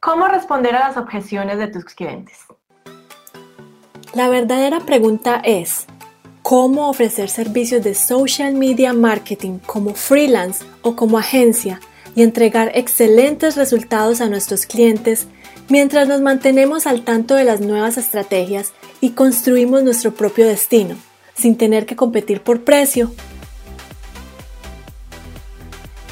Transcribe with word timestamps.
¿Cómo 0.00 0.26
responder 0.28 0.74
a 0.74 0.88
las 0.88 0.96
objeciones 0.96 1.58
de 1.58 1.68
tus 1.68 1.84
clientes? 1.84 2.38
La 4.14 4.28
verdadera 4.28 4.80
pregunta 4.80 5.40
es, 5.44 5.86
¿cómo 6.42 6.88
ofrecer 6.88 7.30
servicios 7.30 7.82
de 7.82 7.94
social 7.94 8.54
media 8.54 8.92
marketing 8.92 9.58
como 9.58 9.94
freelance 9.94 10.64
o 10.82 10.96
como 10.96 11.18
agencia 11.18 11.80
y 12.14 12.22
entregar 12.22 12.72
excelentes 12.74 13.56
resultados 13.56 14.20
a 14.20 14.28
nuestros 14.28 14.66
clientes 14.66 15.28
mientras 15.68 16.08
nos 16.08 16.20
mantenemos 16.20 16.86
al 16.86 17.04
tanto 17.04 17.34
de 17.34 17.44
las 17.44 17.60
nuevas 17.60 17.96
estrategias 17.96 18.72
y 19.00 19.10
construimos 19.10 19.82
nuestro 19.82 20.12
propio 20.12 20.46
destino, 20.46 20.96
sin 21.34 21.56
tener 21.56 21.86
que 21.86 21.96
competir 21.96 22.42
por 22.42 22.64
precio 22.64 23.10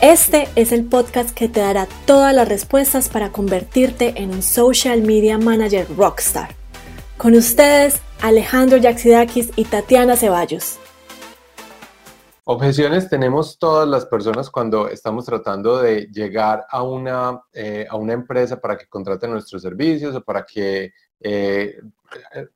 este 0.00 0.48
es 0.56 0.72
el 0.72 0.84
podcast 0.84 1.30
que 1.34 1.48
te 1.48 1.60
dará 1.60 1.86
todas 2.06 2.34
las 2.34 2.48
respuestas 2.48 3.08
para 3.08 3.32
convertirte 3.32 4.14
en 4.16 4.30
un 4.30 4.42
social 4.42 5.02
media 5.02 5.36
manager 5.36 5.86
rockstar. 5.96 6.54
Con 7.18 7.34
ustedes, 7.34 8.00
Alejandro 8.22 8.78
Yaxidakis 8.78 9.50
y 9.56 9.64
Tatiana 9.64 10.16
Ceballos. 10.16 10.78
Objeciones 12.44 13.10
tenemos 13.10 13.58
todas 13.58 13.86
las 13.86 14.06
personas 14.06 14.50
cuando 14.50 14.88
estamos 14.88 15.26
tratando 15.26 15.80
de 15.82 16.08
llegar 16.10 16.66
a 16.70 16.82
una, 16.82 17.42
eh, 17.52 17.86
a 17.88 17.96
una 17.96 18.14
empresa 18.14 18.58
para 18.58 18.78
que 18.78 18.88
contrate 18.88 19.28
nuestros 19.28 19.60
servicios 19.62 20.16
o 20.16 20.24
para 20.24 20.44
que 20.44 20.92
eh, 21.20 21.78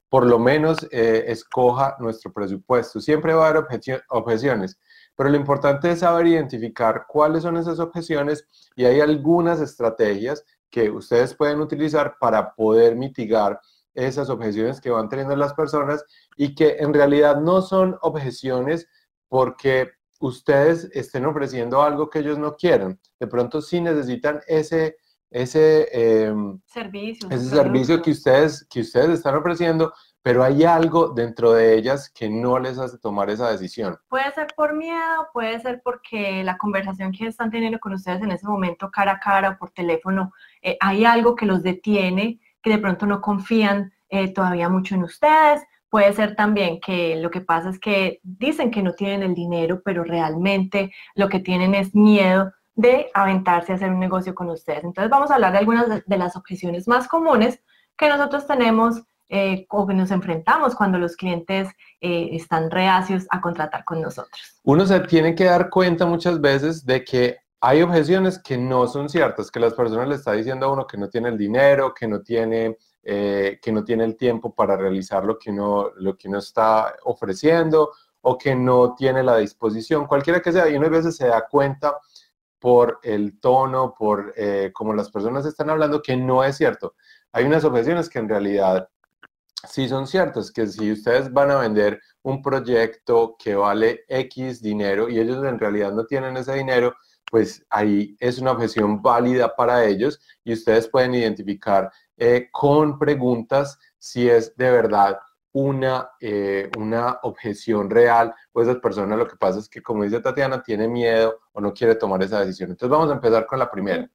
por 0.08 0.24
lo 0.26 0.38
menos 0.38 0.78
eh, 0.90 1.24
escoja 1.28 1.96
nuestro 2.00 2.32
presupuesto. 2.32 3.00
Siempre 3.00 3.34
va 3.34 3.46
a 3.46 3.50
haber 3.50 3.64
objeciones. 4.08 4.78
Pero 5.16 5.30
lo 5.30 5.36
importante 5.36 5.90
es 5.90 6.00
saber 6.00 6.26
identificar 6.26 7.06
cuáles 7.08 7.42
son 7.42 7.56
esas 7.56 7.78
objeciones 7.78 8.46
y 8.74 8.84
hay 8.84 9.00
algunas 9.00 9.60
estrategias 9.60 10.44
que 10.70 10.90
ustedes 10.90 11.34
pueden 11.34 11.60
utilizar 11.60 12.16
para 12.18 12.54
poder 12.54 12.96
mitigar 12.96 13.60
esas 13.94 14.28
objeciones 14.28 14.80
que 14.80 14.90
van 14.90 15.08
teniendo 15.08 15.36
las 15.36 15.54
personas 15.54 16.04
y 16.36 16.54
que 16.54 16.78
en 16.80 16.92
realidad 16.92 17.40
no 17.40 17.62
son 17.62 17.96
objeciones 18.02 18.88
porque 19.28 19.92
ustedes 20.20 20.90
estén 20.92 21.26
ofreciendo 21.26 21.82
algo 21.82 22.10
que 22.10 22.20
ellos 22.20 22.38
no 22.38 22.56
quieran. 22.56 22.98
De 23.20 23.26
pronto 23.26 23.60
sí 23.60 23.80
necesitan 23.80 24.40
ese, 24.46 24.96
ese, 25.30 25.88
em, 25.92 26.60
servicio, 26.66 27.28
ese 27.30 27.50
servicio 27.50 28.02
que 28.02 28.10
ustedes, 28.10 28.66
que 28.68 28.80
ustedes 28.80 29.10
están 29.10 29.36
ofreciendo, 29.36 29.92
pero 30.24 30.42
hay 30.42 30.64
algo 30.64 31.08
dentro 31.08 31.52
de 31.52 31.76
ellas 31.76 32.08
que 32.08 32.30
no 32.30 32.58
les 32.58 32.78
hace 32.78 32.96
tomar 32.96 33.28
esa 33.28 33.50
decisión. 33.50 33.98
Puede 34.08 34.32
ser 34.32 34.46
por 34.56 34.74
miedo, 34.74 35.28
puede 35.34 35.60
ser 35.60 35.82
porque 35.84 36.42
la 36.42 36.56
conversación 36.56 37.12
que 37.12 37.26
están 37.26 37.50
teniendo 37.50 37.78
con 37.78 37.92
ustedes 37.92 38.22
en 38.22 38.30
ese 38.30 38.46
momento 38.46 38.90
cara 38.90 39.12
a 39.12 39.20
cara 39.20 39.50
o 39.50 39.58
por 39.58 39.72
teléfono, 39.72 40.32
eh, 40.62 40.78
hay 40.80 41.04
algo 41.04 41.36
que 41.36 41.44
los 41.44 41.62
detiene, 41.62 42.40
que 42.62 42.70
de 42.70 42.78
pronto 42.78 43.04
no 43.04 43.20
confían 43.20 43.92
eh, 44.08 44.32
todavía 44.32 44.70
mucho 44.70 44.94
en 44.94 45.02
ustedes. 45.02 45.62
Puede 45.90 46.14
ser 46.14 46.34
también 46.34 46.80
que 46.80 47.16
lo 47.16 47.30
que 47.30 47.42
pasa 47.42 47.68
es 47.68 47.78
que 47.78 48.20
dicen 48.22 48.70
que 48.70 48.82
no 48.82 48.94
tienen 48.94 49.22
el 49.24 49.34
dinero, 49.34 49.82
pero 49.84 50.04
realmente 50.04 50.90
lo 51.14 51.28
que 51.28 51.40
tienen 51.40 51.74
es 51.74 51.94
miedo 51.94 52.50
de 52.74 53.10
aventarse 53.12 53.72
a 53.72 53.74
hacer 53.74 53.90
un 53.90 54.00
negocio 54.00 54.34
con 54.34 54.48
ustedes. 54.48 54.84
Entonces 54.84 55.10
vamos 55.10 55.30
a 55.30 55.34
hablar 55.34 55.52
de 55.52 55.58
algunas 55.58 55.86
de 55.86 56.16
las 56.16 56.34
objeciones 56.34 56.88
más 56.88 57.08
comunes 57.08 57.62
que 57.98 58.08
nosotros 58.08 58.46
tenemos 58.46 59.04
eh, 59.30 59.66
o 59.70 59.86
que 59.86 59.94
nos 59.94 60.10
enfrentamos 60.10 60.74
cuando 60.74 60.98
los 60.98 61.16
clientes 61.16 61.68
eh, 62.00 62.28
están 62.32 62.70
reacios 62.70 63.26
a 63.30 63.40
contratar 63.40 63.82
con 63.84 64.02
nosotros. 64.02 64.60
Uno 64.62 64.84
se 64.84 65.00
tiene 65.00 65.34
que 65.34 65.44
dar 65.44 65.70
cuenta 65.70 66.04
muchas 66.04 66.40
veces 66.40 66.84
de 66.84 67.02
que 67.02 67.38
hay 67.60 67.80
objeciones 67.80 68.38
que 68.38 68.58
no 68.58 68.86
son 68.86 69.08
ciertas, 69.08 69.50
que 69.50 69.60
las 69.60 69.72
personas 69.72 70.08
le 70.08 70.16
está 70.16 70.32
diciendo 70.32 70.66
a 70.66 70.72
uno 70.72 70.86
que 70.86 70.98
no 70.98 71.08
tiene 71.08 71.30
el 71.30 71.38
dinero, 71.38 71.94
que 71.94 72.06
no 72.06 72.20
tiene, 72.20 72.76
eh, 73.02 73.58
que 73.62 73.72
no 73.72 73.82
tiene 73.82 74.04
el 74.04 74.16
tiempo 74.16 74.54
para 74.54 74.76
realizar 74.76 75.24
lo 75.24 75.38
que, 75.38 75.50
uno, 75.50 75.90
lo 75.96 76.18
que 76.18 76.28
uno 76.28 76.38
está 76.38 76.94
ofreciendo 77.04 77.92
o 78.20 78.36
que 78.36 78.54
no 78.54 78.94
tiene 78.94 79.22
la 79.22 79.38
disposición, 79.38 80.06
cualquiera 80.06 80.42
que 80.42 80.52
sea, 80.52 80.68
y 80.68 80.76
uno 80.76 80.86
a 80.86 80.90
veces 80.90 81.16
se 81.16 81.28
da 81.28 81.46
cuenta 81.50 81.96
por 82.58 83.00
el 83.02 83.40
tono, 83.40 83.94
por 83.98 84.34
cómo 84.72 84.94
las 84.94 85.10
personas 85.10 85.44
están 85.44 85.68
hablando, 85.68 86.00
que 86.00 86.16
no 86.16 86.44
es 86.44 86.56
cierto. 86.56 86.94
Hay 87.32 87.44
unas 87.44 87.64
objeciones 87.64 88.08
que 88.08 88.18
en 88.18 88.28
realidad 88.28 88.88
sí 89.68 89.88
son 89.88 90.06
ciertos, 90.06 90.52
que 90.52 90.66
si 90.66 90.92
ustedes 90.92 91.32
van 91.32 91.50
a 91.50 91.58
vender 91.58 92.00
un 92.22 92.42
proyecto 92.42 93.36
que 93.38 93.54
vale 93.54 94.04
X 94.08 94.62
dinero 94.62 95.08
y 95.08 95.18
ellos 95.18 95.44
en 95.44 95.58
realidad 95.58 95.92
no 95.92 96.06
tienen 96.06 96.36
ese 96.36 96.54
dinero, 96.54 96.94
pues 97.30 97.64
ahí 97.70 98.16
es 98.20 98.38
una 98.38 98.52
objeción 98.52 99.02
válida 99.02 99.54
para 99.56 99.84
ellos 99.84 100.20
y 100.44 100.52
ustedes 100.52 100.88
pueden 100.88 101.14
identificar 101.14 101.90
eh, 102.16 102.48
con 102.52 102.98
preguntas 102.98 103.78
si 103.98 104.28
es 104.28 104.56
de 104.56 104.70
verdad 104.70 105.18
una, 105.52 106.10
eh, 106.20 106.70
una 106.76 107.18
objeción 107.22 107.88
real 107.88 108.34
o 108.52 108.62
esa 108.62 108.80
persona 108.80 109.16
lo 109.16 109.26
que 109.26 109.36
pasa 109.36 109.60
es 109.60 109.68
que, 109.68 109.82
como 109.82 110.02
dice 110.02 110.20
Tatiana, 110.20 110.62
tiene 110.62 110.88
miedo 110.88 111.40
o 111.52 111.60
no 111.60 111.72
quiere 111.72 111.94
tomar 111.94 112.22
esa 112.22 112.40
decisión. 112.40 112.70
Entonces 112.70 112.90
vamos 112.90 113.10
a 113.10 113.14
empezar 113.14 113.46
con 113.46 113.58
la 113.58 113.70
primera. 113.70 114.08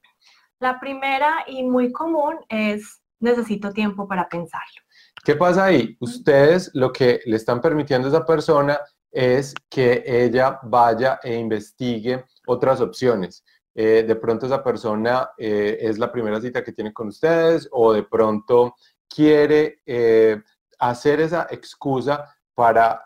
La 0.59 0.79
primera 0.79 1.45
y 1.47 1.63
muy 1.63 1.91
común 1.91 2.37
es 2.49 3.01
necesito 3.19 3.71
tiempo 3.71 4.07
para 4.07 4.27
pensarlo. 4.27 4.81
¿Qué 5.23 5.35
pasa 5.35 5.65
ahí? 5.65 5.97
Ustedes 5.99 6.71
lo 6.73 6.91
que 6.91 7.21
le 7.25 7.35
están 7.35 7.61
permitiendo 7.61 8.07
a 8.07 8.11
esa 8.11 8.25
persona 8.25 8.79
es 9.11 9.53
que 9.69 10.03
ella 10.05 10.59
vaya 10.63 11.19
e 11.23 11.35
investigue 11.35 12.25
otras 12.47 12.81
opciones. 12.81 13.43
Eh, 13.75 14.03
de 14.07 14.15
pronto 14.15 14.45
esa 14.45 14.63
persona 14.63 15.29
eh, 15.37 15.77
es 15.81 15.99
la 15.99 16.11
primera 16.11 16.41
cita 16.41 16.63
que 16.63 16.73
tiene 16.73 16.93
con 16.93 17.07
ustedes 17.07 17.67
o 17.71 17.93
de 17.93 18.03
pronto 18.03 18.75
quiere 19.07 19.81
eh, 19.85 20.41
hacer 20.79 21.21
esa 21.21 21.47
excusa 21.49 22.25
para 22.53 23.05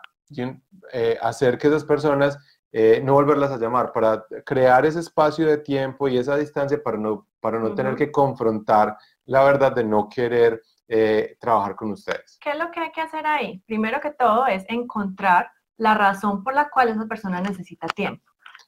hacer 1.20 1.58
que 1.58 1.68
esas 1.68 1.84
personas 1.84 2.36
no 3.04 3.12
volverlas 3.12 3.52
a 3.52 3.56
llamar, 3.56 3.92
para 3.92 4.26
crear 4.44 4.84
ese 4.84 4.98
espacio 4.98 5.46
de 5.46 5.58
tiempo 5.58 6.08
y 6.08 6.18
esa 6.18 6.36
distancia 6.36 6.82
para 6.82 6.98
no, 6.98 7.28
para 7.38 7.60
no 7.60 7.72
tener 7.72 7.94
que 7.94 8.10
confrontar 8.10 8.96
la 9.26 9.44
verdad 9.44 9.72
de 9.72 9.84
no 9.84 10.08
querer 10.08 10.60
eh, 10.88 11.36
trabajar 11.40 11.76
con 11.76 11.92
ustedes. 11.92 12.38
¿Qué 12.40 12.50
es 12.50 12.58
lo 12.58 12.70
que 12.70 12.80
hay 12.80 12.92
que 12.92 13.00
hacer 13.00 13.26
ahí? 13.26 13.62
Primero 13.66 14.00
que 14.00 14.10
todo 14.10 14.46
es 14.46 14.64
encontrar 14.68 15.50
la 15.76 15.94
razón 15.94 16.44
por 16.44 16.54
la 16.54 16.68
cual 16.68 16.88
esa 16.88 17.06
persona 17.06 17.40
necesita 17.40 17.86
tiempo. 17.86 18.24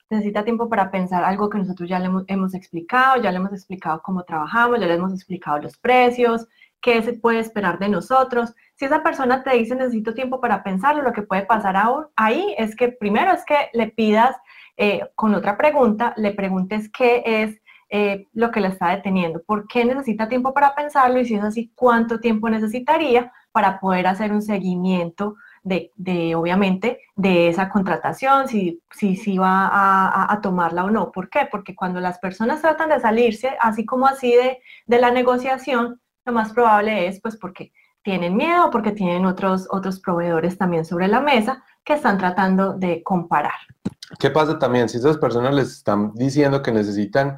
Necesita 0.09 0.45
tiempo 0.45 0.69
para 0.69 0.91
pensar 0.91 1.25
algo 1.25 1.51
que 1.51 1.59
nosotros 1.59 1.89
ya 1.89 1.99
le 1.99 2.11
hemos, 2.29 2.55
explicado, 2.55 3.21
ya 3.21 3.31
le 3.31 3.39
hemos 3.39 3.53
explicado 3.53 4.01
cómo 4.03 4.23
trabajamos, 4.23 4.81
ya 4.81 4.87
le 4.87 4.95
hemos 4.95 5.13
explicado 5.13 5.59
los 5.59 5.77
precios, 5.79 6.47
qué 6.81 7.03
se 7.03 7.15
puede 7.15 7.41
esperar 7.41 7.79
de 7.79 7.89
nosotros. 7.89 8.55
Si 8.77 8.85
esa 8.85 9.03
persona 9.03 9.43
te 9.43 9.51
dice 9.57 9.75
necesito 9.75 10.15
tiempo 10.15 10.41
para 10.41 10.63
pensarlo, 10.63 11.03
lo 11.03 11.13
que 11.13 11.23
puede 11.23 11.45
pasar 11.45 11.77
ahí 12.15 12.55
es 12.57 12.77
que 12.77 12.89
primero 12.89 13.33
es 13.33 13.45
que 13.45 13.69
le 13.73 13.89
pidas 13.89 14.37
eh, 14.77 15.01
con 15.17 15.35
otra 15.35 15.57
pregunta, 15.57 16.15
le 16.17 16.33
preguntes 16.33 16.89
qué 16.91 17.23
es 17.25 17.61
eh, 17.89 18.27
lo 18.33 18.51
que 18.51 18.61
la 18.61 18.69
está 18.69 18.91
deteniendo, 18.91 19.43
por 19.43 19.69
qué 19.69 19.85
necesita 19.85 20.29
tiempo 20.29 20.53
para 20.53 20.75
pensarlo 20.75 21.21
y 21.21 21.25
si 21.25 21.35
es 21.35 21.45
así, 21.45 21.71
cuánto 21.75 22.19
tiempo 22.19 22.51
necesitaría 22.51 23.33
para 23.53 23.79
poder 23.79 24.07
hacer 24.07 24.33
un 24.33 24.43
seguimiento 24.43 25.37
de, 25.63 25.91
de 25.97 26.35
obviamente, 26.35 27.01
de 27.17 27.49
esa 27.49 27.69
contratación, 27.69 28.49
si, 28.49 28.83
si, 28.91 29.17
si 29.17 29.39
va 29.39 29.67
a, 29.67 30.33
a, 30.33 30.41
tomarla 30.41 30.85
o 30.85 30.91
no. 30.91 31.11
¿Por 31.11 31.29
qué? 31.29 31.49
Porque 31.51 31.75
cuando 31.75 32.01
las 32.01 32.19
personas 32.19 32.61
tratan 32.61 32.89
de 32.89 33.01
salirse, 33.01 33.57
así 33.61 33.85
como 33.85 34.07
así 34.07 34.33
de, 34.33 34.61
de 34.87 35.01
la 35.01 35.11
negociación, 35.11 36.01
lo 36.25 36.33
más 36.33 36.53
probable 36.53 37.09
es 37.09 37.21
pues 37.21 37.37
porque 37.37 37.73
tienen 38.03 38.37
miedo, 38.37 38.71
porque 38.71 38.93
tienen 38.93 39.27
otros, 39.27 39.67
otros 39.71 39.99
proveedores 39.99 40.57
también 40.57 40.85
sobre 40.85 41.09
la 41.09 41.21
mesa 41.21 41.65
que 41.85 41.95
están 41.95 42.19
tratando 42.19 42.75
de 42.75 43.03
comparar. 43.03 43.59
¿Qué 44.21 44.31
pasa 44.31 44.59
también 44.59 44.89
si 44.89 44.99
esas 44.99 45.19
personas 45.19 45.53
les 45.53 45.73
están 45.73 46.13
diciendo 46.15 46.63
que 46.63 46.71
necesitan 46.71 47.37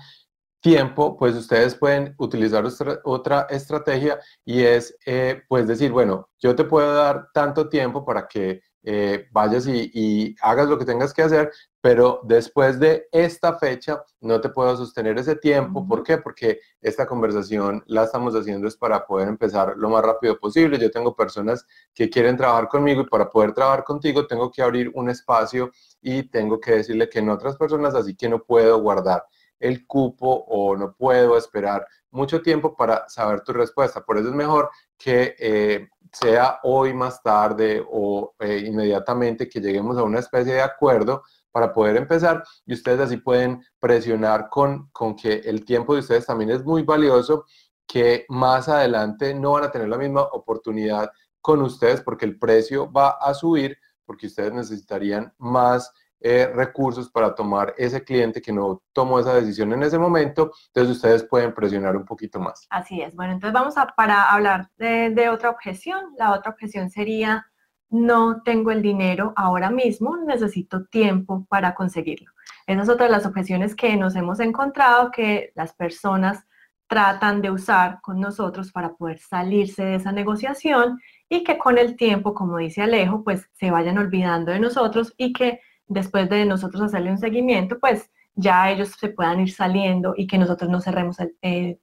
tiempo, 0.61 1.17
pues 1.17 1.35
ustedes 1.37 1.75
pueden 1.75 2.15
utilizar 2.19 2.65
otra, 3.05 3.47
estrategia 3.50 4.19
y 4.44 4.62
es, 4.62 4.97
eh, 5.06 5.43
pues 5.49 5.67
decir, 5.69 5.93
bueno, 5.93 6.29
yo 6.38 6.55
te 6.56 6.65
puedo 6.65 6.93
dar 6.94 7.29
tanto 7.32 7.69
tiempo 7.69 8.05
para 8.05 8.27
que 8.27 8.62
eh, 8.91 9.27
vayas 9.32 9.67
y, 9.67 10.35
hagas 10.41 10.69
lo 10.69 10.79
que 10.79 10.85
tengas 10.85 11.12
que 11.12 11.23
hacer, 11.23 11.53
pero 11.81 12.21
después 12.25 12.81
de 12.81 13.06
esta 13.12 13.59
fecha 13.59 14.03
no 14.21 14.41
te 14.41 14.49
puedo 14.49 14.77
sostener 14.77 15.19
ese 15.19 15.37
tiempo. 15.37 15.87
¿Por 15.87 16.03
qué? 16.03 16.19
Porque 16.19 16.61
esta 16.81 17.06
conversación 17.06 17.82
la 17.87 18.05
estamos 18.05 18.35
haciendo 18.35 18.67
es 18.67 18.77
para 18.77 19.05
poder 19.06 19.29
empezar 19.29 19.75
lo 19.77 19.91
más 19.91 20.03
rápido 20.03 20.38
posible. 20.38 20.79
Yo 20.79 20.91
tengo 20.91 21.15
personas 21.15 21.67
que 21.93 22.09
quieren 22.09 22.37
trabajar 22.37 22.69
conmigo 22.69 23.03
y 23.03 23.06
para 23.06 23.29
poder 23.29 23.53
trabajar 23.53 23.85
contigo 23.85 24.27
tengo 24.27 24.50
que 24.50 24.62
abrir 24.62 24.91
un 24.94 25.11
espacio 25.11 25.71
y 26.00 26.23
tengo 26.25 26.59
que 26.61 26.73
decirle 26.73 27.09
que 27.09 27.19
en 27.19 27.29
otras 27.29 27.56
personas, 27.56 27.94
así 27.94 28.15
que 28.17 28.29
no 28.29 28.43
puedo 28.43 28.81
guardar 28.81 29.25
el 29.58 29.87
cupo 29.87 30.44
o 30.49 30.76
no 30.76 30.94
puedo 30.94 31.37
esperar 31.37 31.87
mucho 32.10 32.40
tiempo 32.43 32.76
para 32.76 33.08
saber 33.08 33.43
tu 33.43 33.52
respuesta. 33.52 34.05
Por 34.05 34.19
eso 34.19 34.28
es 34.28 34.34
mejor 34.34 34.70
que 34.96 35.34
eh, 35.38 35.88
sea 36.12 36.60
hoy 36.62 36.94
más 36.94 37.22
tarde 37.22 37.84
o 37.90 38.34
eh, 38.38 38.64
inmediatamente 38.66 39.49
que 39.49 39.60
lleguemos 39.60 39.99
a 39.99 40.02
una 40.02 40.20
especie 40.20 40.55
de 40.55 40.62
acuerdo 40.62 41.22
para 41.50 41.72
poder 41.72 41.96
empezar 41.96 42.44
y 42.66 42.75
ustedes 42.75 43.00
así 43.00 43.16
pueden 43.16 43.62
presionar 43.81 44.49
con, 44.49 44.88
con 44.90 45.16
que 45.16 45.34
el 45.44 45.64
tiempo 45.64 45.94
de 45.94 46.00
ustedes 46.00 46.26
también 46.26 46.50
es 46.50 46.64
muy 46.64 46.82
valioso 46.82 47.46
que 47.87 48.26
más 48.28 48.69
adelante 48.69 49.34
no 49.34 49.52
van 49.52 49.64
a 49.64 49.70
tener 49.70 49.88
la 49.88 49.99
misma 49.99 50.22
oportunidad 50.22 51.10
con 51.40 51.62
ustedes 51.62 52.02
porque 52.02 52.26
el 52.26 52.38
precio 52.38 52.90
va 52.93 53.10
a 53.10 53.32
subir, 53.32 53.78
porque 54.05 54.26
ustedes 54.26 54.52
necesitarían 54.52 55.32
más 55.38 55.93
eh, 56.20 56.50
recursos 56.55 57.11
para 57.11 57.35
tomar 57.35 57.75
ese 57.79 58.03
cliente 58.03 58.43
que 58.43 58.53
no 58.53 58.82
tomó 58.93 59.20
esa 59.20 59.35
decisión 59.35 59.73
en 59.73 59.82
ese 59.82 59.99
momento, 59.99 60.50
entonces 60.69 60.97
ustedes 60.97 61.25
pueden 61.25 61.55
presionar 61.55 61.97
un 61.97 62.05
poquito 62.05 62.41
más. 62.41 62.67
Así 62.70 63.00
es. 63.00 63.15
Bueno, 63.15 63.35
entonces 63.35 63.55
vamos 63.55 63.79
a 63.79 63.87
para 63.87 64.32
hablar 64.32 64.69
de, 64.79 65.11
de 65.11 65.29
otra 65.29 65.50
objeción. 65.50 66.15
La 66.19 66.32
otra 66.32 66.50
objeción 66.50 66.91
sería, 66.91 67.47
no 67.88 68.43
tengo 68.43 68.70
el 68.70 68.82
dinero 68.82 69.32
ahora 69.37 69.70
mismo, 69.70 70.17
necesito 70.17 70.87
tiempo 70.87 71.47
para 71.49 71.75
conseguirlo. 71.75 72.32
Esa 72.67 72.82
es 72.82 72.88
otra 72.88 73.06
de 73.06 73.12
las 73.12 73.25
objeciones 73.25 73.75
que 73.75 73.97
nos 73.97 74.15
hemos 74.17 74.41
encontrado, 74.41 75.11
que 75.11 75.53
las 75.55 75.73
personas 75.73 76.44
tratan 76.88 77.43
de 77.43 77.50
usar 77.50 78.00
con 78.00 78.19
nosotros 78.19 78.73
para 78.73 78.94
poder 78.94 79.19
salirse 79.19 79.85
de 79.85 79.94
esa 79.97 80.11
negociación 80.11 80.99
y 81.29 81.44
que 81.44 81.59
con 81.59 81.79
el 81.79 81.97
tiempo, 81.97 82.35
como 82.35 82.56
dice 82.56 82.82
Alejo, 82.82 83.23
pues 83.23 83.49
se 83.53 83.70
vayan 83.70 83.99
olvidando 83.99 84.50
de 84.50 84.59
nosotros 84.59 85.15
y 85.17 85.32
que 85.32 85.61
después 85.88 86.29
de 86.29 86.44
nosotros 86.44 86.82
hacerle 86.82 87.11
un 87.11 87.19
seguimiento, 87.19 87.79
pues 87.81 88.11
ya 88.35 88.70
ellos 88.70 88.90
se 88.99 89.08
puedan 89.08 89.40
ir 89.40 89.52
saliendo 89.52 90.14
y 90.17 90.26
que 90.26 90.38
nosotros 90.38 90.70
no 90.70 90.81
cerremos 90.81 91.17
el, 91.40 91.81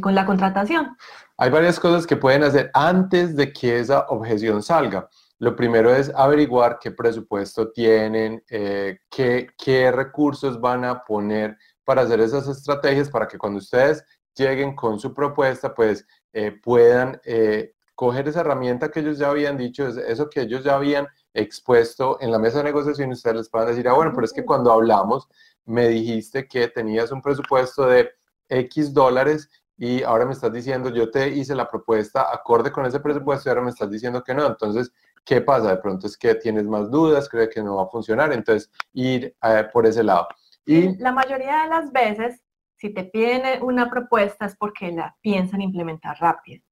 con 0.00 0.14
la 0.14 0.24
contratación. 0.24 0.96
Hay 1.36 1.50
varias 1.50 1.80
cosas 1.80 2.06
que 2.06 2.16
pueden 2.16 2.44
hacer 2.44 2.70
antes 2.72 3.34
de 3.34 3.52
que 3.52 3.80
esa 3.80 4.06
objeción 4.08 4.62
salga. 4.62 5.08
Lo 5.38 5.54
primero 5.54 5.94
es 5.94 6.10
averiguar 6.14 6.78
qué 6.80 6.92
presupuesto 6.92 7.70
tienen, 7.72 8.42
eh, 8.48 8.98
qué, 9.10 9.48
qué 9.58 9.90
recursos 9.90 10.60
van 10.60 10.84
a 10.84 11.02
poner 11.02 11.56
para 11.84 12.02
hacer 12.02 12.20
esas 12.20 12.48
estrategias 12.48 13.10
para 13.10 13.28
que 13.28 13.36
cuando 13.36 13.58
ustedes 13.58 14.04
lleguen 14.34 14.74
con 14.74 14.98
su 14.98 15.12
propuesta, 15.12 15.74
pues 15.74 16.06
eh, 16.32 16.52
puedan 16.62 17.20
eh, 17.24 17.72
coger 17.94 18.28
esa 18.28 18.40
herramienta 18.40 18.90
que 18.90 19.00
ellos 19.00 19.18
ya 19.18 19.30
habían 19.30 19.56
dicho, 19.56 19.88
eso 19.88 20.28
que 20.28 20.42
ellos 20.42 20.62
ya 20.62 20.74
habían 20.74 21.08
expuesto 21.36 22.18
en 22.20 22.32
la 22.32 22.38
mesa 22.38 22.58
de 22.58 22.64
negociación, 22.64 23.12
ustedes 23.12 23.36
les 23.36 23.48
puedan 23.48 23.68
decir, 23.68 23.88
ah, 23.88 23.92
bueno, 23.92 24.12
pero 24.14 24.24
es 24.24 24.32
que 24.32 24.44
cuando 24.44 24.72
hablamos 24.72 25.28
me 25.64 25.88
dijiste 25.88 26.48
que 26.48 26.68
tenías 26.68 27.12
un 27.12 27.20
presupuesto 27.20 27.86
de 27.86 28.10
X 28.48 28.94
dólares 28.94 29.50
y 29.76 30.02
ahora 30.02 30.24
me 30.24 30.32
estás 30.32 30.52
diciendo, 30.52 30.88
yo 30.90 31.10
te 31.10 31.28
hice 31.28 31.54
la 31.54 31.68
propuesta 31.68 32.32
acorde 32.32 32.72
con 32.72 32.86
ese 32.86 33.00
presupuesto 33.00 33.48
y 33.48 33.50
ahora 33.50 33.62
me 33.62 33.70
estás 33.70 33.90
diciendo 33.90 34.24
que 34.24 34.32
no. 34.32 34.46
Entonces, 34.46 34.90
¿qué 35.24 35.40
pasa? 35.42 35.70
De 35.70 35.76
pronto 35.76 36.06
es 36.06 36.16
que 36.16 36.34
tienes 36.36 36.64
más 36.64 36.90
dudas, 36.90 37.28
cree 37.28 37.48
que 37.48 37.62
no 37.62 37.76
va 37.76 37.82
a 37.82 37.88
funcionar, 37.88 38.32
entonces 38.32 38.70
ir 38.94 39.36
eh, 39.42 39.64
por 39.72 39.86
ese 39.86 40.02
lado. 40.02 40.28
Y 40.64 40.96
la 40.96 41.12
mayoría 41.12 41.64
de 41.64 41.68
las 41.68 41.92
veces, 41.92 42.40
si 42.76 42.92
te 42.92 43.04
piden 43.04 43.62
una 43.62 43.90
propuesta 43.90 44.46
es 44.46 44.56
porque 44.56 44.90
la 44.92 45.14
piensan 45.20 45.60
implementar 45.60 46.16
rápido. 46.18 46.62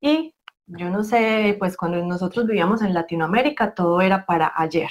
Y 0.00 0.34
yo 0.68 0.90
no 0.90 1.02
sé, 1.02 1.56
pues 1.58 1.76
cuando 1.76 2.02
nosotros 2.04 2.46
vivíamos 2.46 2.82
en 2.82 2.94
Latinoamérica, 2.94 3.74
todo 3.74 4.00
era 4.00 4.26
para 4.26 4.52
ayer. 4.56 4.90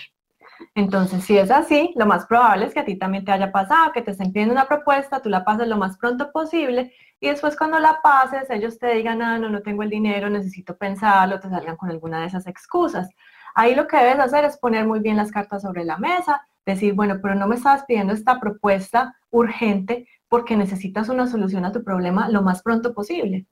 Entonces, 0.75 1.24
si 1.24 1.38
es 1.38 1.51
así, 1.51 1.94
lo 1.95 2.06
más 2.06 2.25
probable 2.25 2.65
es 2.65 2.74
que 2.74 2.79
a 2.79 2.85
ti 2.85 2.95
también 2.95 3.25
te 3.25 3.31
haya 3.31 3.51
pasado, 3.51 3.91
que 3.91 4.01
te 4.01 4.12
estén 4.12 4.31
pidiendo 4.31 4.53
una 4.53 4.68
propuesta, 4.68 5.21
tú 5.21 5.29
la 5.29 5.45
pases 5.45 5.68
lo 5.68 5.77
más 5.77 5.97
pronto 5.97 6.31
posible 6.31 6.94
y 7.19 7.29
después 7.29 7.56
cuando 7.56 7.79
la 7.79 8.00
pases, 8.01 8.50
ellos 8.50 8.77
te 8.77 8.94
digan, 8.94 9.21
ah, 9.21 9.39
no, 9.39 9.50
no 9.50 9.62
tengo 9.62 9.83
el 9.83 9.89
dinero, 9.89 10.29
necesito 10.29 10.75
pensarlo, 10.77 11.39
te 11.39 11.50
salgan 11.50 11.77
con 11.77 11.89
alguna 11.89 12.21
de 12.21 12.27
esas 12.27 12.47
excusas. 12.47 13.09
Ahí 13.56 13.75
lo 13.75 13.88
que 13.88 13.97
debes 13.97 14.19
hacer 14.19 14.45
es 14.45 14.57
poner 14.57 14.85
muy 14.85 15.00
bien 15.00 15.18
las 15.18 15.31
cartas 15.31 15.63
sobre 15.63 15.83
la 15.83 15.97
mesa, 15.97 16.41
decir, 16.65 16.94
bueno, 16.94 17.19
pero 17.21 17.33
no 17.33 17.47
me 17.47 17.56
estabas 17.56 17.85
pidiendo 17.85 18.13
esta 18.13 18.39
propuesta 18.39 19.15
urgente 19.31 20.07
porque 20.29 20.57
necesitas 20.57 21.09
una 21.09 21.27
solución 21.27 21.65
a 21.65 21.71
tu 21.71 21.83
problema 21.83 22.29
lo 22.29 22.41
más 22.41 22.62
pronto 22.62 22.94
posible. 22.94 23.47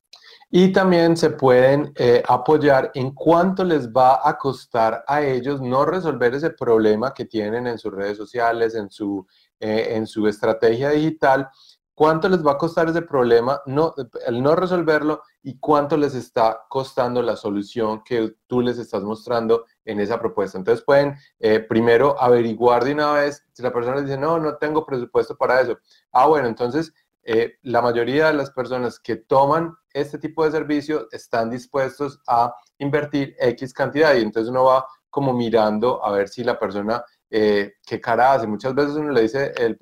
Y 0.50 0.71
también 0.71 1.18
se 1.18 1.31
pueden 1.31 1.92
eh, 1.95 2.24
apoyar 2.27 2.92
en 2.94 3.12
cuánto 3.12 3.63
les 3.63 3.92
va 3.92 4.27
a 4.27 4.38
costar 4.38 5.03
a 5.07 5.21
ellos 5.21 5.62
no 5.62 5.86
resolver 5.86 6.33
ese 6.36 6.51
problema 6.51 7.13
que 7.13 7.25
tienen 7.25 7.68
en 7.68 7.77
sus 7.77 7.94
redes 7.94 8.18
sociales, 8.18 8.75
en 8.75 8.89
su, 8.89 9.25
eh, 9.59 9.89
en 9.92 10.07
su 10.07 10.27
estrategia 10.27 10.89
digital, 10.92 11.50
cuánto 11.95 12.27
les 12.27 12.45
va 12.45 12.51
a 12.51 12.57
costar 12.57 12.89
ese 12.89 13.01
problema, 13.01 13.62
no, 13.65 13.95
el 14.27 14.44
no 14.44 14.56
resolverlo 14.56 15.24
y 15.42 15.57
cuánto 15.57 15.95
les 15.95 16.13
está 16.13 16.65
costando 16.69 17.21
la 17.21 17.38
solución 17.38 18.03
que 18.03 18.36
tú 18.48 18.62
les 18.62 18.77
estás 18.77 19.01
mostrando 19.01 19.65
en 19.86 20.01
esa 20.01 20.19
propuesta. 20.19 20.57
Entonces 20.57 20.83
pueden 20.86 21.15
eh, 21.39 21.62
primero 21.62 22.21
averiguar 22.21 22.83
de 22.83 22.94
una 22.94 23.13
vez 23.13 23.45
si 23.53 23.63
la 23.63 23.71
persona 23.71 24.01
dice, 24.01 24.18
no, 24.18 24.38
no 24.39 24.57
tengo 24.57 24.86
presupuesto 24.86 25.38
para 25.38 25.62
eso. 25.62 25.80
Ah, 26.12 26.27
bueno, 26.27 26.48
entonces 26.48 26.94
eh, 27.27 27.57
la 27.63 27.81
mayoría 27.81 28.27
de 28.27 28.33
las 28.33 28.51
personas 28.51 29.00
que 29.00 29.16
toman 29.16 29.75
este 29.92 30.19
tipo 30.19 30.45
de 30.45 30.51
servicio 30.51 31.07
están 31.12 31.50
dispuestos 31.50 32.22
a 32.27 32.54
invertir 32.77 33.36
X 33.39 33.74
cantidad 33.74 34.13
y 34.13 34.22
entonces 34.22 34.51
uno 34.51 34.66
va 34.66 34.86
como 35.10 35.33
mirando 35.33 36.06
a 36.06 36.12
ver 36.12 36.30
si 36.30 36.44
la 36.44 36.60
persona, 36.60 37.04
eh, 37.30 37.74
qué 37.83 38.00
cara 38.00 38.33
hace. 38.33 38.45
Muchas 38.45 38.75
veces 38.75 38.95
uno 38.95 39.12
le 39.12 39.24
dice 39.24 39.54
el, 39.57 39.75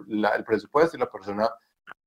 presupuesto 0.45 0.95
y 0.95 1.01
la 1.01 1.11
persona 1.11 1.49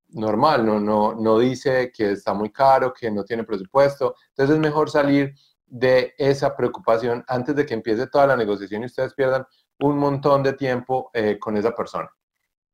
normal, 0.09 0.65
no, 0.65 0.79
no, 0.79 1.13
no 1.13 1.37
dice 1.37 1.91
que 1.93 2.13
está 2.13 2.33
muy 2.33 2.49
caro, 2.51 2.91
que 2.93 3.11
no 3.11 3.23
tiene 3.23 3.43
presupuesto. 3.43 4.15
Entonces 4.29 4.55
es 4.55 4.61
mejor 4.61 4.89
salir 4.89 5.35
de 5.67 6.15
esa 6.17 6.55
preocupación 6.55 7.23
antes 7.27 7.55
de 7.55 7.65
que 7.65 7.73
empiece 7.73 8.07
toda 8.07 8.25
la 8.25 8.37
negociación 8.37 8.81
y 8.81 8.85
ustedes 8.85 9.13
pierdan 9.13 9.45
un 9.79 9.99
montón 9.99 10.41
de 10.41 10.53
tiempo 10.53 11.11
eh, 11.13 11.37
con 11.37 11.57
esa 11.57 11.75
persona. 11.75 12.09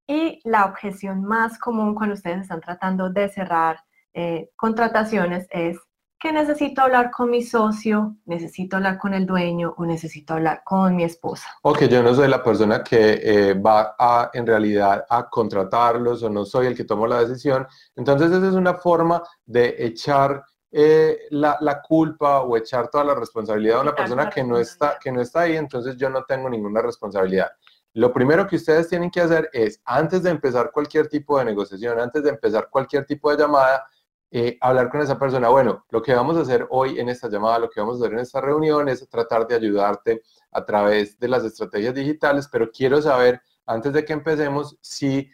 Y 0.08 0.40
la 0.44 0.66
objeción 0.66 1.24
más 1.24 1.58
común 1.58 1.96
cuando 1.96 2.16
ustedes 2.16 2.42
están 2.42 2.62
tratando 2.62 3.10
de 3.10 3.30
cerrar 3.30 3.80
eh, 4.14 4.50
contrataciones 4.56 5.48
es 5.50 5.78
que 6.24 6.32
necesito 6.32 6.82
hablar 6.82 7.12
con 7.12 7.30
mi 7.30 7.44
socio, 7.44 8.16
necesito 8.26 8.78
hablar 8.78 8.98
con 8.98 9.14
el 9.14 9.26
dueño 9.26 9.74
o 9.78 9.86
necesito 9.86 10.34
hablar 10.36 10.62
con 10.64 10.96
mi 10.96 11.04
esposa. 11.04 11.50
O 11.64 11.74
que 11.74 11.90
yo 11.90 12.02
no 12.02 12.16
soy 12.16 12.30
la 12.30 12.42
persona 12.42 12.82
que 12.82 13.20
eh, 13.22 13.54
va 13.56 13.94
a, 14.00 14.30
en 14.34 14.48
realidad, 14.48 15.06
a 15.10 15.30
contratarlos 15.30 16.24
o 16.24 16.30
no 16.30 16.46
soy 16.46 16.68
el 16.68 16.78
que 16.78 16.86
tomó 16.86 17.08
la 17.08 17.20
decisión. 17.20 17.68
Entonces, 17.98 18.32
esa 18.32 18.48
es 18.48 18.54
una 18.54 18.76
forma 18.76 19.22
de 19.46 19.76
echar 19.80 20.46
eh, 20.72 21.28
la, 21.32 21.58
la, 21.60 21.82
culpa 21.82 22.42
o 22.42 22.56
echar 22.56 22.88
toda 22.90 23.04
la 23.04 23.16
responsabilidad 23.16 23.80
a 23.80 23.82
una 23.82 23.94
persona 23.94 24.30
que 24.30 24.46
no, 24.46 24.58
está, 24.58 24.98
que 25.00 25.12
no 25.12 25.20
está 25.20 25.42
ahí, 25.42 25.58
entonces 25.58 25.98
yo 25.98 26.10
no 26.10 26.24
tengo 26.24 26.50
ninguna 26.50 26.82
responsabilidad. 26.82 27.52
Lo 27.94 28.12
primero 28.12 28.48
que 28.48 28.56
ustedes 28.56 28.88
tienen 28.90 29.12
que 29.12 29.22
hacer 29.22 29.50
es, 29.54 29.80
antes 29.86 30.24
de 30.24 30.32
empezar 30.32 30.72
cualquier 30.72 31.08
tipo 31.08 31.38
de 31.38 31.46
negociación, 31.46 32.00
antes 32.00 32.24
de 32.24 32.30
empezar 32.30 32.70
cualquier 32.70 33.06
tipo 33.06 33.30
de 33.30 33.38
llamada, 33.38 33.86
eh, 34.32 34.58
hablar 34.62 34.90
con 34.90 35.02
esa 35.02 35.20
persona. 35.20 35.50
Bueno, 35.50 35.86
lo 35.92 36.02
que 36.02 36.16
vamos 36.16 36.36
a 36.38 36.42
hacer 36.42 36.66
hoy 36.72 37.00
en 37.00 37.08
esta 37.10 37.30
llamada, 37.30 37.60
lo 37.60 37.70
que 37.70 37.80
vamos 37.80 37.98
a 37.98 38.00
hacer 38.00 38.14
en 38.14 38.20
esta 38.20 38.42
reunión 38.42 38.90
es 38.90 39.08
tratar 39.08 39.46
de 39.46 39.56
ayudarte 39.56 40.24
a 40.52 40.66
través 40.66 41.20
de 41.20 41.28
las 41.28 41.44
estrategias 41.44 41.94
digitales, 41.94 42.50
pero 42.52 42.72
quiero 42.72 43.00
saber, 43.00 43.42
antes 43.68 43.94
de 43.94 44.04
que 44.04 44.14
empecemos, 44.14 44.76
si 44.82 45.30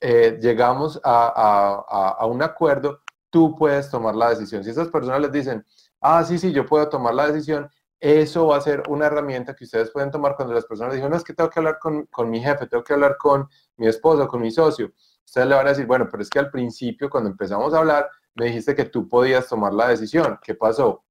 eh, 0.00 0.38
llegamos 0.40 0.98
a, 1.04 2.16
a 2.18 2.26
un 2.26 2.42
acuerdo, 2.42 3.02
tú 3.28 3.54
puedes 3.54 3.90
tomar 3.90 4.14
la 4.14 4.30
decisión. 4.30 4.64
Si 4.64 4.70
esas 4.70 4.88
personas 4.88 5.20
les 5.20 5.32
dicen, 5.32 5.64
ah, 6.00 6.24
sí, 6.24 6.38
sí, 6.38 6.50
yo 6.52 6.64
puedo 6.64 6.88
tomar 6.88 7.14
la 7.14 7.26
decisión, 7.26 7.68
eso 8.00 8.46
va 8.46 8.56
a 8.56 8.60
ser 8.60 8.82
una 8.88 9.06
herramienta 9.06 9.54
que 9.54 9.64
ustedes 9.64 9.90
pueden 9.90 10.10
tomar 10.10 10.36
cuando 10.36 10.54
las 10.54 10.64
personas 10.64 10.94
digan, 10.94 11.10
no, 11.10 11.16
es 11.16 11.24
que 11.24 11.34
tengo 11.34 11.50
que 11.50 11.58
hablar 11.58 11.78
con, 11.78 12.06
con, 12.06 12.30
mi 12.30 12.40
jefe, 12.40 12.66
tengo 12.66 12.84
que 12.84 12.92
hablar 12.92 13.16
con 13.16 13.48
mi 13.76 13.86
esposo, 13.88 14.28
con 14.28 14.40
mi 14.40 14.50
socio. 14.50 14.92
Ustedes 15.24 15.46
le 15.46 15.54
van 15.54 15.66
a 15.66 15.70
decir, 15.70 15.86
bueno, 15.86 16.08
pero 16.10 16.22
es 16.22 16.30
que 16.30 16.38
al 16.38 16.50
principio, 16.50 17.10
cuando 17.10 17.30
empezamos 17.30 17.74
a 17.74 17.78
hablar, 17.78 18.08
me 18.34 18.46
dijiste 18.46 18.74
que 18.74 18.84
tú 18.84 19.08
podías 19.08 19.48
tomar 19.48 19.74
la 19.74 19.88
decisión. 19.88 20.38
¿Qué 20.42 20.54
pasó? 20.54 21.04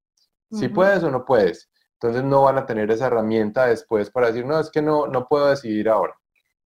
Si 0.50 0.68
puedes 0.68 1.02
o 1.02 1.10
no 1.10 1.24
puedes. 1.24 1.70
Entonces 2.00 2.24
no 2.24 2.42
van 2.42 2.58
a 2.58 2.64
tener 2.64 2.90
esa 2.90 3.08
herramienta 3.08 3.66
después 3.66 4.10
para 4.10 4.28
decir, 4.28 4.46
no, 4.46 4.58
es 4.58 4.70
que 4.70 4.80
no, 4.80 5.06
no 5.06 5.26
puedo 5.26 5.50
decidir 5.50 5.88
ahora. 5.88 6.14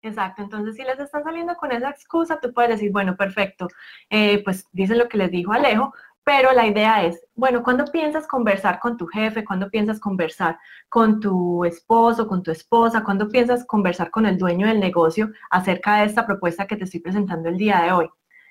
Exacto, 0.01 0.43
entonces 0.43 0.77
si 0.77 0.85
les 0.85 0.99
están 0.99 1.25
saliendo 1.25 1.57
con 1.57 1.73
esa 1.73 1.91
excusa, 1.91 2.39
tú 2.41 2.53
puedes 2.53 2.71
decir, 2.71 2.93
bueno, 2.93 3.17
perfecto, 3.17 3.67
eh, 4.09 4.43
pues 4.45 4.67
dicen 4.71 4.97
lo 4.97 5.09
que 5.09 5.19
les 5.19 5.31
dijo 5.31 5.53
Alejo, 5.53 5.93
pero 6.29 6.53
la 6.53 6.67
idea 6.67 7.07
es, 7.07 7.19
bueno, 7.35 7.63
cuando 7.63 7.87
piensas 7.87 8.27
conversar 8.27 8.81
con 8.81 8.99
tu 8.99 9.07
jefe, 9.07 9.47
cuando 9.47 9.71
piensas 9.71 9.99
conversar 9.99 10.59
con 10.91 11.21
tu 11.21 11.65
esposo, 11.65 12.29
con 12.29 12.43
tu 12.43 12.51
esposa, 12.51 13.03
cuando 13.03 13.31
piensas 13.31 13.65
conversar 13.65 14.11
con 14.11 14.27
el 14.27 14.37
dueño 14.37 14.67
del 14.67 14.79
negocio 14.79 15.31
acerca 15.49 16.01
de 16.01 16.05
esta 16.05 16.27
propuesta 16.27 16.67
que 16.67 16.77
te 16.77 16.85
estoy 16.85 17.01
presentando 17.01 17.49
el 17.49 17.57
día 17.57 17.81
de 17.81 17.93
hoy. 17.93 18.11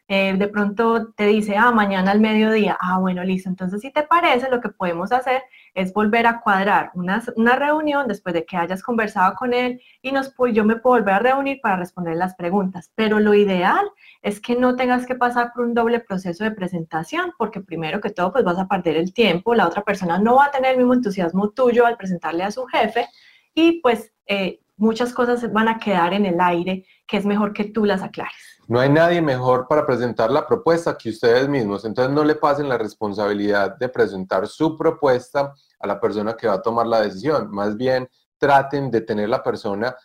Eh, 0.10 0.36
de 0.38 0.48
pronto 0.48 1.12
te 1.14 1.26
dice, 1.26 1.58
ah, 1.58 1.72
mañana 1.72 2.12
al 2.12 2.22
mediodía, 2.22 2.78
ah, 2.80 2.98
bueno, 3.00 3.24
listo. 3.24 3.50
Entonces, 3.50 3.82
si 3.82 3.92
te 3.92 4.04
parece, 4.04 4.50
lo 4.50 4.62
que 4.62 4.70
podemos 4.70 5.12
hacer 5.12 5.44
es 5.74 5.92
volver 5.94 6.28
a 6.28 6.40
cuadrar 6.40 6.92
una, 6.94 7.22
una 7.36 7.56
reunión 7.58 8.08
después 8.08 8.34
de 8.34 8.46
que 8.46 8.56
hayas 8.56 8.82
conversado 8.84 9.36
con 9.36 9.54
él 9.54 9.82
y 10.02 10.14
nos, 10.14 10.34
yo 10.54 10.64
me 10.64 10.78
puedo 10.78 10.98
volver 10.98 11.16
a 11.16 11.20
reunir 11.20 11.60
para 11.62 11.76
responder 11.76 12.16
las 12.16 12.36
preguntas. 12.36 12.92
Pero 12.96 13.20
lo 13.20 13.34
ideal 13.34 13.86
es 14.22 14.40
que 14.40 14.56
no 14.56 14.78
tengas 14.78 15.06
que 15.06 15.16
pasar 15.16 15.52
por 15.54 15.66
un 15.66 15.74
doble 15.74 16.00
proceso 16.00 16.46
de 16.46 16.52
presentación, 16.52 17.34
porque 17.38 17.60
primero 17.60 18.00
que 18.00 18.10
todo, 18.10 18.32
pues 18.32 18.46
vas 18.46 18.60
a 18.60 18.68
perder 18.68 18.96
el 18.96 19.14
tiempo, 19.14 19.56
la 19.56 19.68
otra 19.68 19.84
persona 19.84 20.18
no 20.20 20.36
va 20.38 20.46
a 20.46 20.52
tener 20.52 20.72
el 20.72 20.78
mismo 20.78 20.94
entusiasmo 20.94 21.50
tuyo 21.50 21.86
al 21.86 21.98
presentarle 21.98 22.44
a 22.44 22.52
su 22.52 22.66
jefe 22.66 23.08
y 23.54 23.82
pues 23.82 24.14
eh, 24.28 24.60
muchas 24.78 25.12
cosas 25.12 25.52
van 25.52 25.68
a 25.68 25.80
quedar 25.80 26.14
en 26.14 26.26
el 26.26 26.40
aire 26.40 26.86
que 27.08 27.18
es 27.18 27.26
mejor 27.26 27.52
que 27.52 27.66
tú 27.66 27.86
las 27.86 28.02
aclares. 28.02 28.34
no 28.68 28.80
hay 28.80 28.90
nadie 28.90 29.22
mejor 29.22 29.68
para 29.68 29.86
presentar 29.86 30.30
la 30.30 30.46
propuesta 30.46 30.98
que 30.98 31.10
ustedes 31.10 31.48
mismos. 31.48 31.86
Entonces 31.86 32.14
no 32.14 32.24
le 32.24 32.36
pasen 32.36 32.70
la 32.70 32.78
responsabilidad 32.78 33.78
de 33.78 33.90
presentar 33.90 34.48
su 34.48 34.78
propuesta 34.78 35.54
a 35.80 35.88
la 35.88 36.00
persona 36.00 36.36
que 36.36 36.48
va 36.48 36.56
a 36.56 36.62
tomar 36.62 36.86
la 36.86 37.02
decisión. 37.02 37.50
Más 37.50 37.76
bien 37.76 38.10
traten 38.38 38.92
de 38.92 39.02
tener 39.02 39.30
la 39.30 39.42
persona. 39.42 39.96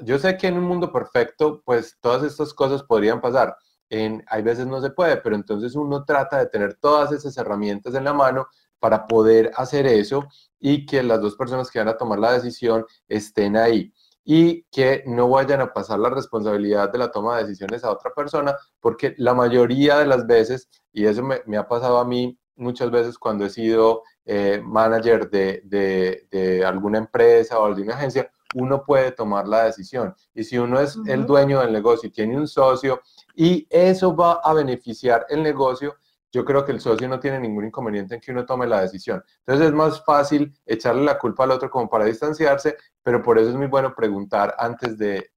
Yo 0.00 0.18
sé 0.18 0.36
que 0.36 0.48
en 0.48 0.58
un 0.58 0.64
mundo 0.64 0.90
perfecto, 0.90 1.62
pues 1.64 1.96
todas 2.00 2.22
estas 2.22 2.52
cosas 2.52 2.82
podrían 2.82 3.20
pasar. 3.20 3.56
En, 3.88 4.24
hay 4.28 4.42
veces 4.42 4.66
no 4.66 4.80
se 4.80 4.90
puede, 4.90 5.18
pero 5.18 5.36
entonces 5.36 5.76
uno 5.76 6.04
trata 6.04 6.38
de 6.38 6.46
tener 6.46 6.74
todas 6.74 7.12
esas 7.12 7.36
herramientas 7.36 7.94
en 7.94 8.04
la 8.04 8.12
mano 8.12 8.48
para 8.80 9.06
poder 9.06 9.52
hacer 9.56 9.86
eso 9.86 10.26
y 10.58 10.86
que 10.86 11.02
las 11.02 11.20
dos 11.20 11.36
personas 11.36 11.70
que 11.70 11.78
van 11.78 11.88
a 11.88 11.96
tomar 11.96 12.18
la 12.18 12.32
decisión 12.32 12.84
estén 13.08 13.56
ahí 13.56 13.92
y 14.28 14.64
que 14.72 15.04
no 15.06 15.28
vayan 15.28 15.60
a 15.60 15.72
pasar 15.72 16.00
la 16.00 16.10
responsabilidad 16.10 16.90
de 16.90 16.98
la 16.98 17.12
toma 17.12 17.36
de 17.36 17.44
decisiones 17.44 17.84
a 17.84 17.92
otra 17.92 18.10
persona, 18.12 18.56
porque 18.80 19.14
la 19.18 19.34
mayoría 19.34 19.98
de 19.98 20.06
las 20.06 20.26
veces, 20.26 20.68
y 20.92 21.06
eso 21.06 21.22
me, 21.22 21.56
ha 21.56 21.68
pasado 21.68 21.98
a 21.98 22.04
mí 22.04 22.36
muchas 22.56 22.90
veces 22.90 23.18
cuando 23.18 23.46
he 23.46 23.50
sido 23.50 24.02
eh, 24.24 24.60
manager 24.64 25.30
de, 25.30 25.62
de, 26.28 26.64
alguna 26.66 26.98
empresa 26.98 27.60
o 27.60 27.72
de 27.72 27.82
una 27.82 27.94
agencia, 27.94 28.28
uno 28.54 28.82
puede 28.84 29.12
tomar 29.12 29.46
la 29.46 29.64
decisión. 29.66 30.12
Y 30.34 30.42
si 30.42 30.58
uno 30.58 30.80
es 30.80 30.98
el 31.06 31.24
dueño 31.24 31.60
del 31.60 31.72
negocio 31.72 32.08
y 32.08 32.12
tiene 32.12 32.36
un 32.36 32.48
socio 32.48 33.02
y 33.36 33.64
eso 33.70 34.16
va 34.16 34.40
a 34.42 34.52
beneficiar 34.54 35.24
el 35.28 35.44
negocio, 35.44 35.94
yo 36.36 36.44
creo 36.44 36.66
que 36.66 36.72
el 36.72 36.80
socio 36.80 37.08
no 37.08 37.18
tiene 37.18 37.40
ningún 37.40 37.64
inconveniente 37.64 38.14
en 38.14 38.20
que 38.20 38.30
uno 38.30 38.44
tome 38.44 38.66
la 38.66 38.82
decisión. 38.82 39.24
Entonces 39.38 39.68
es 39.68 39.72
más 39.72 40.04
fácil 40.04 40.54
echarle 40.66 41.02
la 41.02 41.18
culpa 41.18 41.44
al 41.44 41.52
otro 41.52 41.70
como 41.70 41.88
para 41.88 42.04
distanciarse, 42.04 42.76
pero 43.02 43.22
por 43.22 43.38
eso 43.38 43.48
es 43.48 43.56
muy 43.56 43.68
bueno 43.68 43.94
preguntar 43.94 44.54
antes 44.58 44.98
de, 44.98 45.30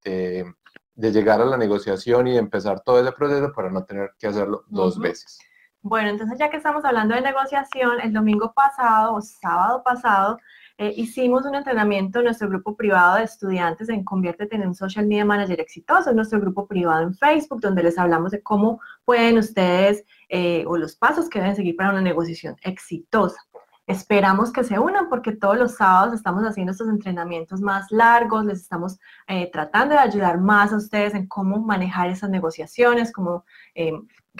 llegar 0.97 1.39
a 1.39 1.45
la 1.45 1.55
negociación 1.55 2.27
y 2.27 2.37
empezar 2.37 2.81
todo 2.81 2.99
ese 2.99 3.13
proceso 3.13 3.53
para 3.53 3.69
no 3.69 3.85
tener 3.85 4.11
que 4.19 4.27
hacerlo 4.27 4.65
dos 4.67 4.99
veces. 4.99 5.39
Bueno, 5.81 6.09
entonces 6.09 6.37
ya 6.37 6.49
que 6.49 6.57
estamos 6.57 6.83
hablando 6.83 7.15
de 7.15 7.21
negociación, 7.21 8.01
el 8.01 8.11
domingo 8.11 8.51
pasado 8.53 9.13
o 9.13 9.21
sábado 9.21 9.81
pasado 9.81 10.37
eh, 10.81 10.93
hicimos 10.95 11.45
un 11.45 11.55
entrenamiento 11.55 12.19
en 12.19 12.25
nuestro 12.25 12.47
grupo 12.47 12.73
privado 12.77 13.17
de 13.17 13.25
estudiantes 13.25 13.89
en 13.89 14.05
Conviértete 14.05 14.55
en 14.55 14.65
un 14.65 14.73
Social 14.73 15.05
Media 15.07 15.25
Manager 15.25 15.59
exitoso, 15.59 16.13
nuestro 16.13 16.39
grupo 16.39 16.67
privado 16.67 17.03
en 17.03 17.13
Facebook, 17.13 17.59
donde 17.59 17.83
les 17.83 17.97
hablamos 17.97 18.31
de 18.31 18.41
cómo 18.41 18.79
pueden 19.03 19.37
ustedes 19.37 20.05
eh, 20.29 20.63
o 20.67 20.77
los 20.77 20.95
pasos 20.95 21.27
que 21.27 21.39
deben 21.39 21.57
seguir 21.57 21.75
para 21.75 21.89
una 21.89 22.01
negociación 22.01 22.55
exitosa. 22.61 23.41
Esperamos 23.89 24.53
que 24.53 24.63
se 24.63 24.77
unan 24.77 25.09
porque 25.09 25.31
todos 25.31 25.57
los 25.57 25.77
sábados 25.77 26.13
estamos 26.13 26.43
haciendo 26.43 26.73
estos 26.73 26.89
entrenamientos 26.89 27.59
más 27.59 27.89
largos, 27.89 28.45
les 28.45 28.61
estamos 28.61 28.99
eh, 29.27 29.49
tratando 29.51 29.95
de 29.95 29.99
ayudar 29.99 30.39
más 30.39 30.71
a 30.71 30.75
ustedes 30.75 31.15
en 31.15 31.25
cómo 31.25 31.57
manejar 31.57 32.11
esas 32.11 32.29
negociaciones, 32.29 33.11
cómo 33.11 33.45
eh, 33.73 33.93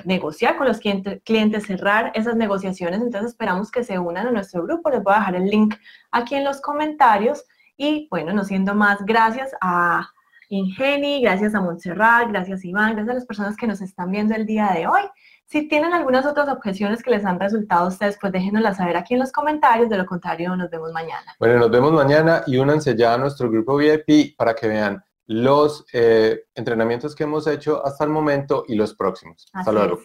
negociar 0.05 0.55
con 0.55 0.67
los 0.67 0.77
clientes, 0.77 1.23
clientes, 1.25 1.65
cerrar 1.65 2.11
esas 2.13 2.35
negociaciones. 2.35 3.01
Entonces 3.01 3.31
esperamos 3.31 3.71
que 3.71 3.83
se 3.83 3.97
unan 3.97 4.27
a 4.27 4.31
nuestro 4.31 4.61
grupo. 4.61 4.91
Les 4.91 5.01
voy 5.01 5.15
a 5.15 5.17
dejar 5.17 5.35
el 5.37 5.49
link 5.49 5.73
aquí 6.11 6.35
en 6.35 6.43
los 6.43 6.61
comentarios. 6.61 7.43
Y 7.75 8.07
bueno, 8.11 8.33
no 8.33 8.43
siendo 8.43 8.75
más, 8.75 9.03
gracias 9.03 9.49
a 9.61 10.11
Ingeni, 10.49 11.21
gracias 11.23 11.55
a 11.55 11.61
Montserrat, 11.61 12.29
gracias 12.29 12.63
Iván, 12.63 12.93
gracias 12.93 13.09
a 13.09 13.15
las 13.15 13.25
personas 13.25 13.57
que 13.57 13.65
nos 13.65 13.81
están 13.81 14.11
viendo 14.11 14.35
el 14.35 14.45
día 14.45 14.69
de 14.75 14.85
hoy. 14.85 15.01
Si 15.49 15.67
tienen 15.67 15.93
algunas 15.93 16.27
otras 16.27 16.47
objeciones 16.47 17.01
que 17.01 17.09
les 17.09 17.25
han 17.25 17.39
resultado 17.39 17.85
a 17.85 17.87
ustedes, 17.87 18.19
pues 18.21 18.31
déjenoslas 18.31 18.77
saber 18.77 18.95
aquí 18.95 19.15
en 19.15 19.19
los 19.19 19.31
comentarios. 19.31 19.89
De 19.89 19.97
lo 19.97 20.05
contrario, 20.05 20.55
nos 20.55 20.69
vemos 20.69 20.91
mañana. 20.91 21.35
Bueno, 21.39 21.57
nos 21.57 21.71
vemos 21.71 21.91
mañana 21.91 22.43
y 22.45 22.57
únanse 22.57 22.95
ya 22.95 23.15
a 23.15 23.17
nuestro 23.17 23.49
grupo 23.49 23.75
VIP 23.75 24.37
para 24.37 24.53
que 24.53 24.67
vean 24.67 25.03
los 25.25 25.85
eh, 25.91 26.43
entrenamientos 26.53 27.15
que 27.15 27.23
hemos 27.23 27.47
hecho 27.47 27.83
hasta 27.83 28.03
el 28.03 28.11
momento 28.11 28.63
y 28.67 28.75
los 28.75 28.93
próximos. 28.93 29.47
hasta 29.51 29.71
luego. 29.71 29.99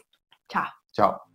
Chao. 0.48 0.64
Chao. 0.92 1.34